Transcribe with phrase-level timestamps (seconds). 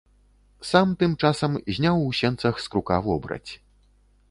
[0.69, 3.47] Сам тым часам зняў у сенцах з крука вобраць.